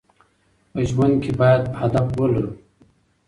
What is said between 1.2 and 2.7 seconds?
کې باید هدف ولرو.